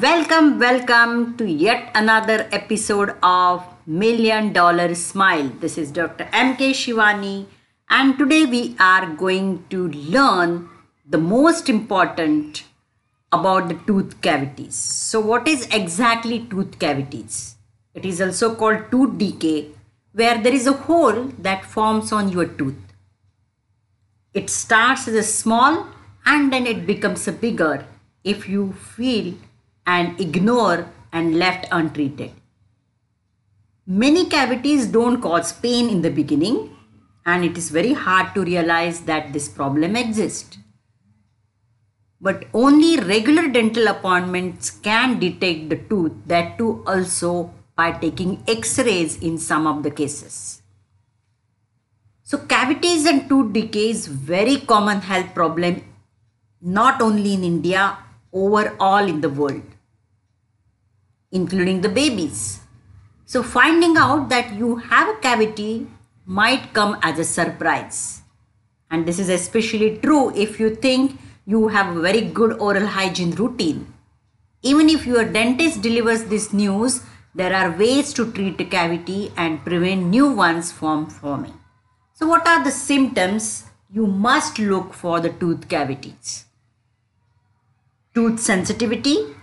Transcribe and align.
Welcome, 0.00 0.58
welcome 0.58 1.36
to 1.36 1.44
yet 1.44 1.90
another 1.94 2.48
episode 2.50 3.14
of 3.22 3.62
Million 3.86 4.54
Dollar 4.54 4.94
Smile. 4.94 5.50
This 5.60 5.76
is 5.76 5.90
Dr. 5.90 6.24
MK 6.32 6.70
Shivani, 6.70 7.44
and 7.90 8.16
today 8.16 8.46
we 8.46 8.74
are 8.80 9.04
going 9.14 9.66
to 9.68 9.88
learn 9.88 10.70
the 11.06 11.18
most 11.18 11.68
important 11.68 12.64
about 13.32 13.68
the 13.68 13.74
tooth 13.86 14.18
cavities. 14.22 14.74
So, 14.74 15.20
what 15.20 15.46
is 15.46 15.68
exactly 15.70 16.46
tooth 16.48 16.78
cavities? 16.78 17.56
It 17.92 18.06
is 18.06 18.22
also 18.22 18.54
called 18.54 18.90
tooth 18.90 19.18
decay, 19.18 19.72
where 20.14 20.42
there 20.42 20.54
is 20.54 20.66
a 20.66 20.72
hole 20.72 21.24
that 21.38 21.66
forms 21.66 22.12
on 22.12 22.30
your 22.30 22.46
tooth. 22.46 22.80
It 24.32 24.48
starts 24.48 25.06
as 25.06 25.16
a 25.16 25.22
small 25.22 25.86
and 26.24 26.50
then 26.50 26.66
it 26.66 26.86
becomes 26.86 27.28
a 27.28 27.32
bigger 27.32 27.84
if 28.24 28.48
you 28.48 28.72
feel 28.72 29.34
and 29.86 30.20
ignore 30.20 30.88
and 31.12 31.38
left 31.38 31.66
untreated. 31.70 32.32
Many 33.86 34.26
cavities 34.26 34.86
don't 34.86 35.20
cause 35.20 35.52
pain 35.52 35.88
in 35.90 36.02
the 36.02 36.10
beginning 36.10 36.76
and 37.26 37.44
it 37.44 37.58
is 37.58 37.70
very 37.70 37.92
hard 37.92 38.34
to 38.34 38.44
realize 38.44 39.00
that 39.02 39.32
this 39.32 39.48
problem 39.48 39.96
exists. 39.96 40.58
But 42.20 42.44
only 42.54 43.00
regular 43.00 43.48
dental 43.48 43.88
appointments 43.88 44.70
can 44.70 45.18
detect 45.18 45.68
the 45.68 45.76
tooth, 45.76 46.12
that 46.26 46.56
too 46.56 46.84
also 46.86 47.52
by 47.76 47.92
taking 47.92 48.42
x-rays 48.46 49.16
in 49.20 49.38
some 49.38 49.66
of 49.66 49.82
the 49.82 49.90
cases. 49.90 50.62
So 52.22 52.38
cavities 52.38 53.04
and 53.04 53.28
tooth 53.28 53.52
decay 53.52 53.90
is 53.90 54.06
very 54.06 54.58
common 54.58 55.00
health 55.00 55.34
problem 55.34 55.82
not 56.60 57.02
only 57.02 57.34
in 57.34 57.42
India, 57.42 57.98
overall 58.32 59.08
in 59.08 59.20
the 59.20 59.28
world 59.28 59.62
including 61.32 61.80
the 61.80 61.88
babies. 61.88 62.60
So, 63.24 63.42
finding 63.42 63.96
out 63.96 64.28
that 64.28 64.54
you 64.54 64.76
have 64.76 65.08
a 65.08 65.18
cavity 65.20 65.86
might 66.26 66.72
come 66.72 66.98
as 67.02 67.18
a 67.18 67.24
surprise. 67.24 68.22
And 68.90 69.06
this 69.06 69.18
is 69.18 69.30
especially 69.30 69.98
true 69.98 70.34
if 70.36 70.60
you 70.60 70.74
think 70.74 71.18
you 71.46 71.68
have 71.68 71.96
a 71.96 72.00
very 72.00 72.20
good 72.20 72.60
oral 72.60 72.86
hygiene 72.86 73.32
routine. 73.32 73.92
Even 74.62 74.88
if 74.88 75.06
your 75.06 75.24
dentist 75.24 75.82
delivers 75.82 76.24
this 76.24 76.52
news, 76.52 77.02
there 77.34 77.54
are 77.54 77.76
ways 77.76 78.12
to 78.12 78.30
treat 78.30 78.60
a 78.60 78.64
cavity 78.64 79.32
and 79.36 79.64
prevent 79.64 80.04
new 80.04 80.30
ones 80.30 80.70
from 80.70 81.06
forming. 81.08 81.58
So, 82.12 82.26
what 82.26 82.46
are 82.46 82.62
the 82.62 82.70
symptoms 82.70 83.64
you 83.90 84.06
must 84.06 84.58
look 84.58 84.92
for 84.92 85.20
the 85.20 85.30
tooth 85.30 85.68
cavities? 85.68 86.44
Tooth 88.14 88.38
sensitivity, 88.38 89.34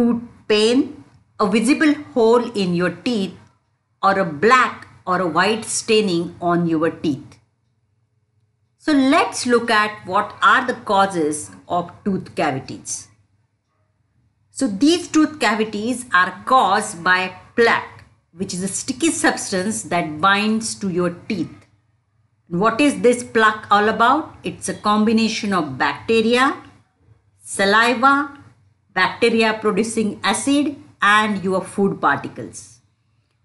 tooth 0.00 0.22
pain, 0.48 1.04
a 1.38 1.46
visible 1.46 1.92
hole 2.14 2.50
in 2.52 2.74
your 2.74 2.90
teeth, 2.90 3.36
or 4.02 4.18
a 4.18 4.24
black 4.24 4.88
or 5.06 5.20
a 5.20 5.26
white 5.26 5.64
staining 5.64 6.34
on 6.40 6.66
your 6.66 6.90
teeth. 6.90 7.36
So 8.78 8.92
let's 8.92 9.46
look 9.46 9.70
at 9.70 10.06
what 10.06 10.34
are 10.40 10.66
the 10.66 10.78
causes 10.92 11.50
of 11.68 11.92
tooth 12.04 12.34
cavities. 12.34 13.08
So 14.50 14.66
these 14.66 15.08
tooth 15.08 15.38
cavities 15.38 16.06
are 16.14 16.42
caused 16.46 17.04
by 17.04 17.34
plaque, 17.56 18.04
which 18.32 18.54
is 18.54 18.62
a 18.62 18.68
sticky 18.68 19.10
substance 19.10 19.82
that 19.84 20.20
binds 20.20 20.74
to 20.76 20.88
your 20.88 21.10
teeth. 21.28 21.54
What 22.48 22.80
is 22.80 23.00
this 23.02 23.22
plaque 23.22 23.66
all 23.70 23.88
about? 23.90 24.34
It's 24.44 24.68
a 24.70 24.74
combination 24.74 25.52
of 25.52 25.76
bacteria, 25.76 26.56
saliva, 27.42 28.39
bacteria 28.94 29.58
producing 29.60 30.20
acid 30.22 30.76
and 31.00 31.42
your 31.42 31.62
food 31.62 32.00
particles. 32.00 32.80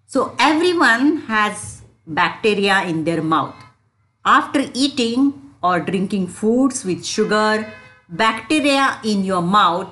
So 0.05 0.35
everyone 0.39 1.17
has 1.27 1.81
bacteria 2.07 2.83
in 2.83 3.03
their 3.03 3.21
mouth. 3.21 3.55
After 4.23 4.69
eating 4.73 5.33
or 5.61 5.79
drinking 5.79 6.27
foods 6.27 6.85
with 6.85 7.05
sugar, 7.05 7.71
bacteria 8.09 8.99
in 9.03 9.23
your 9.23 9.41
mouth 9.41 9.89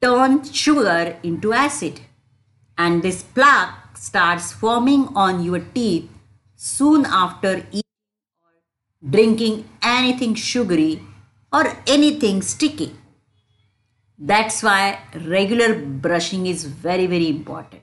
turn 0.00 0.44
sugar 0.44 1.16
into 1.22 1.52
acid. 1.52 2.00
And 2.76 3.02
this 3.02 3.22
plaque 3.22 3.96
starts 3.96 4.52
forming 4.52 5.08
on 5.14 5.42
your 5.44 5.60
teeth 5.60 6.10
soon 6.56 7.06
after 7.06 7.66
eating 7.70 7.82
or 8.42 9.10
drinking 9.10 9.68
anything 9.82 10.34
sugary 10.34 11.02
or 11.52 11.76
anything 11.86 12.42
sticky. 12.42 12.96
That's 14.24 14.62
why 14.62 15.00
regular 15.26 15.74
brushing 15.74 16.46
is 16.46 16.64
very, 16.64 17.06
very 17.06 17.28
important. 17.28 17.82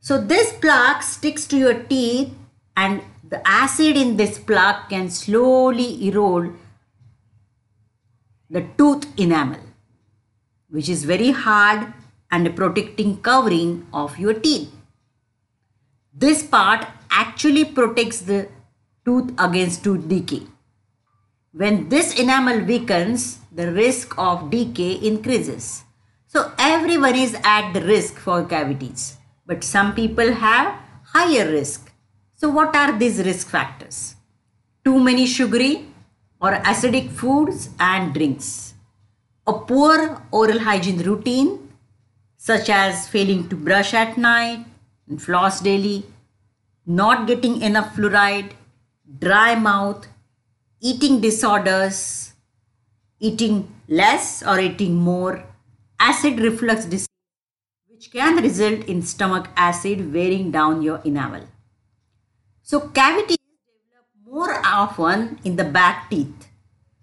So 0.00 0.18
this 0.18 0.54
plaque 0.54 1.02
sticks 1.02 1.46
to 1.48 1.58
your 1.58 1.74
teeth 1.74 2.32
and 2.78 3.02
the 3.28 3.46
acid 3.46 3.94
in 3.94 4.16
this 4.16 4.38
plaque 4.38 4.88
can 4.88 5.10
slowly 5.10 6.08
erode 6.08 6.56
the 8.48 8.62
tooth 8.78 9.06
enamel, 9.18 9.60
which 10.70 10.88
is 10.88 11.04
very 11.04 11.32
hard 11.32 11.92
and 12.30 12.46
a 12.46 12.50
protecting 12.50 13.18
covering 13.18 13.86
of 13.92 14.18
your 14.18 14.32
teeth. 14.32 14.72
This 16.14 16.42
part 16.42 16.86
actually 17.10 17.66
protects 17.66 18.20
the 18.20 18.48
tooth 19.04 19.30
against 19.38 19.84
tooth 19.84 20.08
decay. 20.08 20.46
When 21.58 21.88
this 21.88 22.20
enamel 22.20 22.60
weakens, 22.66 23.38
the 23.50 23.72
risk 23.72 24.14
of 24.18 24.50
decay 24.50 24.92
increases. 24.92 25.84
So 26.26 26.52
everyone 26.58 27.14
is 27.14 27.34
at 27.42 27.72
the 27.72 27.80
risk 27.80 28.18
for 28.18 28.44
cavities, 28.44 29.16
but 29.46 29.64
some 29.64 29.94
people 29.94 30.34
have 30.34 30.78
higher 31.02 31.50
risk. 31.50 31.90
So 32.34 32.50
what 32.50 32.76
are 32.76 32.98
these 32.98 33.24
risk 33.24 33.48
factors? 33.48 34.16
Too 34.84 35.00
many 35.00 35.24
sugary 35.24 35.86
or 36.42 36.52
acidic 36.56 37.10
foods 37.10 37.70
and 37.80 38.12
drinks. 38.12 38.74
A 39.46 39.54
poor 39.54 40.20
oral 40.30 40.58
hygiene 40.58 40.98
routine 40.98 41.72
such 42.36 42.68
as 42.68 43.08
failing 43.08 43.48
to 43.48 43.56
brush 43.56 43.94
at 43.94 44.18
night 44.18 44.66
and 45.08 45.22
floss 45.22 45.62
daily, 45.62 46.04
not 46.84 47.26
getting 47.26 47.62
enough 47.62 47.96
fluoride, 47.96 48.50
dry 49.20 49.54
mouth, 49.54 50.06
eating 50.88 51.20
disorders, 51.20 52.32
eating 53.18 53.54
less 53.88 54.42
or 54.46 54.60
eating 54.60 54.94
more, 54.94 55.42
acid 55.98 56.38
reflux 56.38 56.84
disease, 56.84 57.08
which 57.88 58.12
can 58.12 58.36
result 58.40 58.84
in 58.84 59.02
stomach 59.02 59.48
acid 59.56 60.12
wearing 60.14 60.52
down 60.52 60.82
your 60.82 61.00
enamel. 61.04 61.44
So 62.62 62.80
cavities 62.98 63.38
develop 63.38 64.06
more 64.24 64.60
often 64.64 65.40
in 65.42 65.56
the 65.56 65.64
back 65.64 66.08
teeth. 66.08 66.46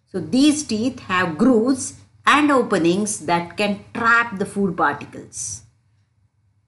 So 0.06 0.22
these 0.22 0.64
teeth 0.64 1.02
have 1.12 1.38
grooves 1.38 1.96
and 2.26 2.52
openings 2.52 3.26
that 3.26 3.58
can 3.58 3.84
trap 3.94 4.40
the 4.40 4.46
food 4.46 4.78
particles. 4.78 5.64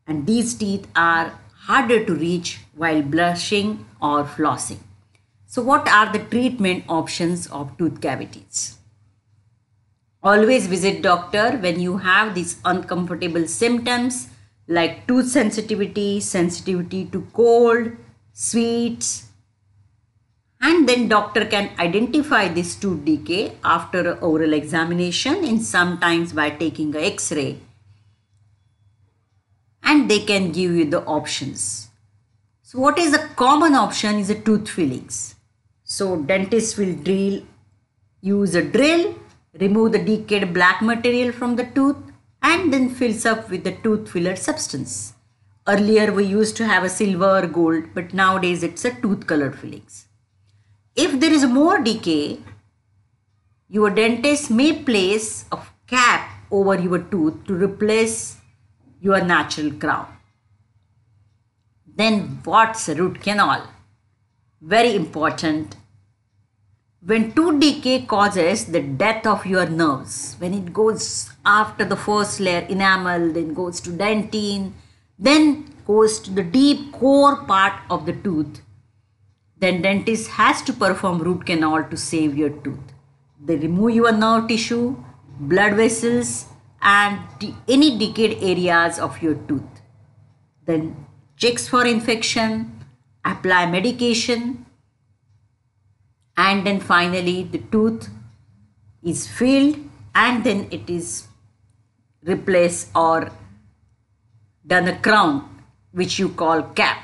And 0.06 0.28
these 0.28 0.54
teeth 0.54 0.86
are 0.98 1.40
harder 1.68 2.04
to 2.04 2.14
reach 2.14 2.60
while 2.76 3.02
brushing 3.02 3.86
or 4.02 4.26
flossing. 4.26 4.80
So 5.48 5.62
what 5.62 5.88
are 5.88 6.12
the 6.12 6.20
treatment 6.20 6.86
options 6.90 7.48
of 7.48 7.78
tooth 7.78 8.02
cavities? 8.02 8.78
Always 10.24 10.68
visit 10.68 11.02
doctor 11.04 11.58
when 11.58 11.80
you 11.80 11.98
have 11.98 12.34
these 12.34 12.60
uncomfortable 12.66 13.48
symptoms 13.48 14.30
like 14.68 15.08
tooth 15.08 15.28
sensitivity, 15.28 16.20
sensitivity 16.20 17.06
to 17.06 17.28
cold, 17.34 17.92
sweets. 18.34 19.28
And 20.60 20.90
then 20.90 21.08
doctor 21.08 21.46
can 21.46 21.70
identify 21.80 22.48
this 22.48 22.76
tooth 22.76 23.06
decay 23.06 23.56
after 23.64 24.18
oral 24.18 24.54
examination 24.54 25.44
and 25.46 25.62
sometimes 25.62 26.34
by 26.34 26.50
taking 26.50 26.96
a 26.96 27.02
x-ray. 27.02 27.60
And 29.84 30.10
they 30.10 30.20
can 30.20 30.52
give 30.52 30.72
you 30.72 30.86
the 30.86 31.04
options. 31.04 31.90
So 32.64 32.80
what 32.80 32.98
is 32.98 33.14
a 33.14 33.28
common 33.36 33.76
option 33.76 34.16
is 34.16 34.32
a 34.32 34.40
tooth 34.40 34.68
fillings. 34.68 35.36
So 35.88 36.18
dentist 36.18 36.80
will 36.80 36.96
drill, 36.96 37.44
use 38.20 38.56
a 38.56 38.64
drill, 38.64 39.16
remove 39.60 39.92
the 39.92 40.00
decayed 40.00 40.52
black 40.52 40.82
material 40.82 41.32
from 41.32 41.56
the 41.56 41.66
tooth 41.66 41.98
and 42.42 42.74
then 42.74 42.90
fills 42.90 43.24
up 43.24 43.52
with 43.52 43.64
the 43.64 43.74
tooth 43.84 44.10
filler 44.10 44.36
substance. 44.36 45.14
Earlier 45.68 46.12
we 46.12 46.26
used 46.26 46.58
to 46.58 46.66
have 46.66 46.84
a 46.84 46.90
silver 46.90 47.38
or 47.38 47.48
gold 47.48 47.84
but 47.94 48.16
nowadays 48.16 48.64
it's 48.64 48.84
a 48.84 49.00
tooth 49.00 49.28
colored 49.28 49.60
fillings. 49.60 50.08
If 50.96 51.20
there 51.20 51.32
is 51.32 51.46
more 51.46 51.80
decay, 51.80 52.40
your 53.70 53.92
dentist 53.92 54.50
may 54.50 54.84
place 54.84 55.46
a 55.52 55.60
cap 55.86 56.32
over 56.50 56.80
your 56.80 57.00
tooth 57.00 57.46
to 57.46 57.54
replace 57.54 58.38
your 59.02 59.22
natural 59.24 59.72
crown. 59.72 60.08
Then 61.96 62.40
what's 62.44 62.90
a 62.90 62.96
root 62.96 63.22
canal? 63.22 63.75
Very 64.62 64.96
important. 64.96 65.76
when 67.10 67.32
tooth 67.34 67.60
decay 67.60 68.04
causes 68.04 68.66
the 68.66 68.82
death 68.82 69.28
of 69.28 69.46
your 69.46 69.68
nerves, 69.70 70.36
when 70.40 70.56
it 70.56 70.74
goes 70.74 71.30
after 71.46 71.86
the 71.86 71.96
first 71.96 72.40
layer 72.40 72.66
enamel, 72.68 73.32
then 73.32 73.54
goes 73.54 73.80
to 73.80 73.92
dentine, 73.92 74.74
then 75.20 75.72
goes 75.86 76.20
to 76.20 76.32
the 76.32 76.42
deep 76.42 76.92
core 76.92 77.44
part 77.44 77.74
of 77.92 78.08
the 78.08 78.14
tooth, 78.14 78.62
then 79.60 79.84
dentist 79.84 80.32
has 80.32 80.64
to 80.64 80.74
perform 80.74 81.20
root 81.20 81.46
canal 81.46 81.84
to 81.84 81.96
save 81.96 82.36
your 82.36 82.50
tooth. 82.50 82.94
They 83.40 83.58
remove 83.58 83.94
your 83.94 84.12
nerve 84.12 84.48
tissue, 84.48 84.98
blood 85.40 85.74
vessels, 85.76 86.48
and 86.82 87.20
any 87.68 88.00
decayed 88.00 88.42
areas 88.42 88.98
of 88.98 89.22
your 89.22 89.36
tooth. 89.36 89.82
Then 90.66 91.06
checks 91.38 91.68
for 91.68 91.86
infection, 91.86 92.75
apply 93.26 93.66
medication, 93.66 94.66
and 96.38 96.66
then 96.66 96.80
finally 96.80 97.44
the 97.44 97.58
tooth 97.58 98.10
is 99.04 99.28
filled 99.28 99.78
and 100.14 100.44
then 100.44 100.68
it 100.72 100.90
is 100.90 101.28
replaced 102.24 102.90
or 102.96 103.32
done 104.66 104.88
a 104.88 104.98
crown 105.00 105.64
which 105.92 106.20
you 106.20 106.30
call 106.30 106.62
cap. 106.62 107.02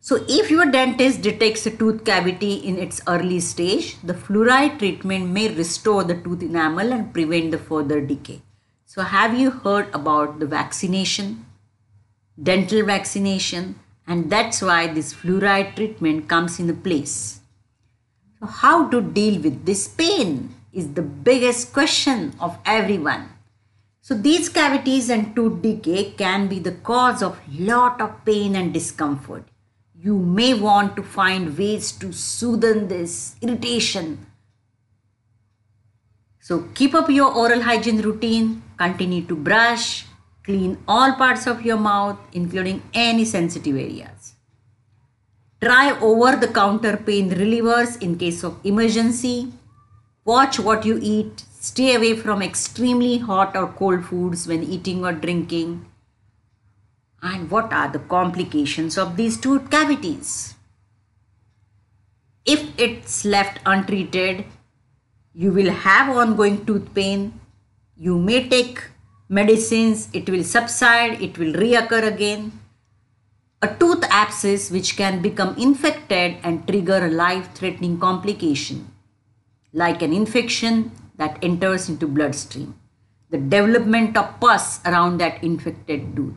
So 0.00 0.24
if 0.28 0.50
your 0.50 0.66
dentist 0.66 1.22
detects 1.22 1.66
a 1.66 1.70
tooth 1.70 2.04
cavity 2.04 2.54
in 2.54 2.78
its 2.78 3.00
early 3.08 3.40
stage, 3.40 3.96
the 4.02 4.14
fluoride 4.14 4.78
treatment 4.78 5.30
may 5.30 5.48
restore 5.52 6.04
the 6.04 6.14
tooth 6.14 6.42
enamel 6.42 6.92
and 6.92 7.12
prevent 7.12 7.50
the 7.50 7.58
further 7.58 8.00
decay. 8.00 8.42
So 8.84 9.02
have 9.02 9.36
you 9.36 9.50
heard 9.50 9.92
about 9.92 10.38
the 10.38 10.46
vaccination? 10.46 11.46
Dental 12.40 12.84
vaccination 12.84 13.80
and 14.06 14.30
that's 14.30 14.62
why 14.62 14.86
this 14.86 15.12
fluoride 15.12 15.74
treatment 15.74 16.28
comes 16.28 16.58
in 16.58 16.66
the 16.66 16.74
place. 16.74 17.40
So 18.38 18.46
how 18.46 18.88
to 18.88 19.00
deal 19.00 19.40
with 19.40 19.64
this 19.64 19.88
pain 19.88 20.54
is 20.72 20.92
the 20.94 21.02
biggest 21.02 21.72
question 21.72 22.34
of 22.38 22.58
everyone. 22.64 23.30
So 24.02 24.14
these 24.14 24.48
cavities 24.48 25.10
and 25.10 25.34
tooth 25.34 25.62
decay 25.62 26.12
can 26.12 26.46
be 26.46 26.60
the 26.60 26.72
cause 26.72 27.22
of 27.22 27.40
lot 27.58 28.00
of 28.00 28.24
pain 28.24 28.54
and 28.54 28.72
discomfort. 28.72 29.44
You 29.98 30.18
may 30.18 30.54
want 30.54 30.94
to 30.96 31.02
find 31.02 31.58
ways 31.58 31.90
to 31.92 32.12
soothe 32.12 32.88
this 32.88 33.34
irritation. 33.40 34.26
So 36.38 36.68
keep 36.74 36.94
up 36.94 37.10
your 37.10 37.32
oral 37.32 37.62
hygiene 37.62 38.00
routine, 38.00 38.62
continue 38.76 39.24
to 39.26 39.34
brush, 39.34 40.06
clean 40.46 40.78
all 40.88 41.12
parts 41.14 41.46
of 41.46 41.60
your 41.62 41.76
mouth 41.76 42.18
including 42.32 42.82
any 42.94 43.24
sensitive 43.24 43.76
areas. 43.76 44.32
Try 45.60 45.98
over 46.00 46.36
the 46.36 46.48
counter 46.48 46.96
pain 46.96 47.30
relievers 47.30 48.00
in 48.00 48.16
case 48.16 48.42
of 48.42 48.58
emergency. 48.64 49.52
Watch 50.24 50.58
what 50.58 50.84
you 50.84 50.98
eat 51.00 51.44
Stay 51.66 51.96
away 51.96 52.14
from 52.14 52.42
extremely 52.42 53.18
hot 53.18 53.56
or 53.56 53.66
cold 53.66 54.04
foods 54.04 54.46
when 54.46 54.62
eating 54.62 55.04
or 55.04 55.12
drinking. 55.12 55.84
And 57.20 57.50
what 57.50 57.72
are 57.72 57.88
the 57.88 57.98
complications 57.98 58.96
of 58.96 59.16
these 59.16 59.36
tooth 59.36 59.68
cavities? 59.68 60.54
If 62.44 62.68
it's 62.78 63.24
left 63.24 63.58
untreated, 63.66 64.44
you 65.34 65.50
will 65.50 65.72
have 65.72 66.16
ongoing 66.16 66.64
tooth 66.64 66.94
pain. 66.94 67.40
You 67.96 68.16
may 68.16 68.48
take 68.48 68.84
medicines, 69.28 70.08
it 70.12 70.28
will 70.28 70.44
subside, 70.44 71.20
it 71.20 71.38
will 71.38 71.52
reoccur 71.52 72.06
again. 72.06 72.52
A 73.62 73.74
tooth 73.74 74.04
abscess 74.10 74.70
which 74.70 74.96
can 74.96 75.22
become 75.22 75.56
infected 75.56 76.36
and 76.42 76.66
trigger 76.66 77.06
a 77.06 77.10
life 77.10 77.54
threatening 77.54 77.98
complication 77.98 78.90
like 79.72 80.00
an 80.00 80.12
infection 80.12 80.90
that 81.16 81.38
enters 81.42 81.88
into 81.88 82.06
bloodstream. 82.06 82.74
The 83.30 83.38
development 83.38 84.16
of 84.16 84.40
pus 84.40 84.80
around 84.86 85.18
that 85.18 85.42
infected 85.44 86.16
tooth. 86.16 86.34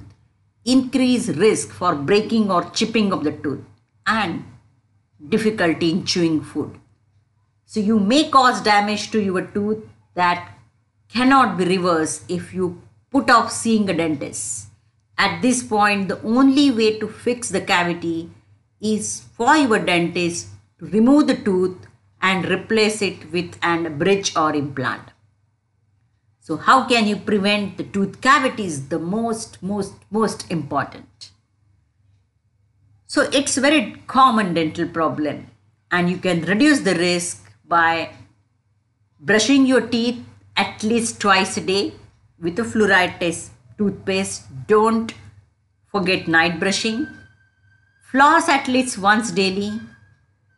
Increase 0.65 1.29
risk 1.29 1.71
for 1.71 1.95
breaking 1.95 2.51
or 2.51 2.69
chipping 2.71 3.13
of 3.13 3.23
the 3.23 3.31
tooth 3.31 3.63
and 4.05 4.43
difficulty 5.29 5.91
in 5.91 6.05
chewing 6.05 6.41
food. 6.41 6.77
So 7.65 7.79
you 7.79 7.99
may 7.99 8.29
cause 8.29 8.61
damage 8.61 9.11
to 9.11 9.21
your 9.21 9.43
tooth 9.43 9.87
that 10.15 10.58
cannot 11.13 11.57
be 11.57 11.65
reversed 11.65 12.23
if 12.29 12.53
you 12.53 12.81
put 13.11 13.29
off 13.29 13.51
seeing 13.51 13.89
a 13.89 13.93
dentist. 13.93 14.67
At 15.17 15.41
this 15.41 15.63
point, 15.63 16.07
the 16.07 16.21
only 16.21 16.71
way 16.71 16.99
to 16.99 17.07
fix 17.07 17.49
the 17.49 17.61
cavity 17.61 18.29
is 18.79 19.23
for 19.33 19.57
your 19.57 19.79
dentist 19.79 20.47
to 20.79 20.85
remove 20.85 21.27
the 21.27 21.35
tooth 21.35 21.77
and 22.21 22.49
replace 22.49 23.01
it 23.01 23.31
with 23.31 23.57
an 23.61 23.97
bridge 23.97 24.35
or 24.35 24.55
implant. 24.55 25.11
So 26.39 26.57
how 26.57 26.87
can 26.87 27.07
you 27.07 27.15
prevent 27.15 27.77
the 27.77 27.83
tooth 27.83 28.21
cavities? 28.21 28.87
The 28.89 28.99
most, 28.99 29.61
most, 29.61 29.93
most 30.09 30.49
important. 30.49 31.31
So 33.05 33.29
it's 33.33 33.57
very 33.57 33.97
common 34.07 34.53
dental 34.53 34.87
problem 34.87 35.47
and 35.91 36.09
you 36.09 36.17
can 36.17 36.41
reduce 36.41 36.81
the 36.81 36.95
risk 36.95 37.51
by 37.67 38.11
brushing 39.19 39.65
your 39.65 39.81
teeth 39.81 40.23
at 40.63 40.83
least 40.83 41.19
twice 41.19 41.57
a 41.57 41.61
day 41.61 41.93
with 42.39 42.59
a 42.59 42.63
fluoride 42.63 43.19
test 43.19 43.51
toothpaste. 43.77 44.43
Don't 44.67 45.13
forget 45.91 46.27
night 46.27 46.59
brushing. 46.59 47.07
Floss 48.11 48.49
at 48.49 48.67
least 48.67 48.97
once 48.97 49.31
daily 49.31 49.71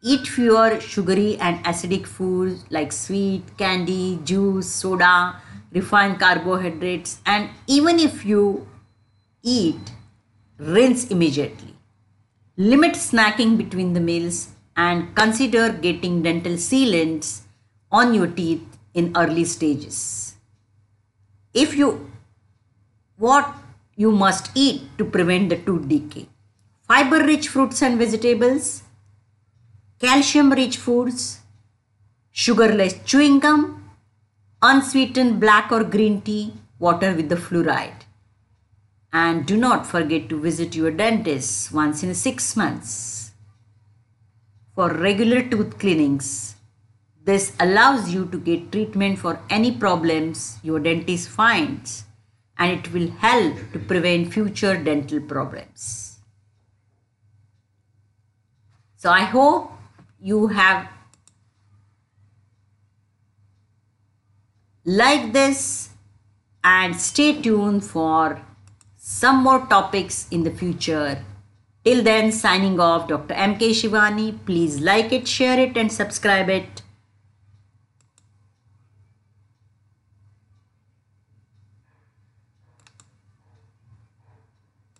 Eat 0.04 0.26
fewer 0.26 0.80
sugary 0.80 1.38
and 1.38 1.64
acidic 1.64 2.08
foods 2.08 2.66
like 2.72 2.92
sweet, 2.92 3.44
candy, 3.56 4.20
juice, 4.24 4.68
soda, 4.68 5.36
refined 5.72 6.20
carbohydrates, 6.20 7.20
and 7.24 7.52
even 7.68 8.00
if 8.00 8.26
you 8.26 8.68
eat, 9.44 9.92
rinse 10.58 11.12
immediately. 11.12 11.76
Limit 12.58 12.94
snacking 12.94 13.58
between 13.58 13.94
the 13.94 14.00
meals 14.00 14.50
and 14.76 15.16
consider 15.16 15.72
getting 15.72 16.24
dental 16.24 16.54
sealants 16.54 17.42
on 17.92 18.16
your 18.16 18.26
teeth 18.26 18.80
in 18.94 19.12
early 19.16 19.46
stages. 19.46 20.36
If 21.54 21.76
you 21.76 22.12
what 23.18 23.54
you 23.96 24.12
must 24.12 24.50
eat 24.56 24.82
to 24.98 25.06
prevent 25.06 25.50
the 25.50 25.58
tooth 25.58 25.88
decay. 25.88 26.28
Fiber 26.88 27.24
rich 27.24 27.50
fruits 27.50 27.82
and 27.84 28.00
vegetables, 28.00 28.84
calcium 30.00 30.52
rich 30.52 30.78
foods, 30.78 31.42
sugarless 32.32 32.96
chewing 33.06 33.40
gum, 33.40 33.92
unsweetened 34.62 35.40
black 35.40 35.72
or 35.72 35.84
green 35.84 36.22
tea, 36.22 36.54
water 36.80 37.14
with 37.14 37.30
the 37.30 37.36
fluoride. 37.36 38.02
And 39.14 39.46
do 39.46 39.56
not 39.58 39.86
forget 39.86 40.30
to 40.30 40.40
visit 40.40 40.76
your 40.76 40.92
dentist 40.92 41.72
once 41.72 42.02
in 42.02 42.16
six 42.16 42.56
months 42.56 43.32
for 44.74 44.90
regular 44.94 45.44
tooth 45.44 45.78
cleanings. 45.78 46.56
This 47.24 47.54
allows 47.60 48.10
you 48.14 48.26
to 48.28 48.40
get 48.40 48.72
treatment 48.72 49.20
for 49.20 49.40
any 49.50 49.72
problems 49.72 50.60
your 50.64 50.80
dentist 50.80 51.30
finds 51.30 52.06
and 52.58 52.80
it 52.80 52.92
will 52.92 53.12
help 53.12 53.56
to 53.74 53.80
prevent 53.80 54.34
future 54.34 54.76
dental 54.78 55.20
problems. 55.20 56.20
So 58.96 59.10
I 59.10 59.22
hope 59.22 59.72
you 60.20 60.48
have 60.48 60.88
liked 64.86 65.34
this 65.34 65.90
and 66.64 66.96
stay 66.96 67.42
tuned 67.42 67.84
for 67.84 68.42
some 68.98 69.44
more 69.44 69.66
topics 69.68 70.28
in 70.30 70.44
the 70.44 70.52
future. 70.52 71.24
Till 71.84 72.04
then, 72.04 72.32
signing 72.32 72.80
off, 72.80 73.08
Dr. 73.08 73.34
M.K. 73.34 73.72
Shivani. 73.72 74.46
Please 74.46 74.80
like 74.80 75.12
it, 75.12 75.28
share 75.28 75.60
it, 75.60 75.76
and 75.76 75.92
subscribe 75.92 76.50
it. 76.50 76.84